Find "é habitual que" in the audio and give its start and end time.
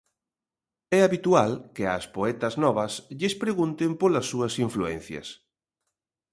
0.97-1.83